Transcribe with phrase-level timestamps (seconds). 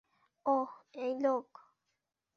[0.45, 0.69] ওহ,
[0.95, 1.47] এই লোক?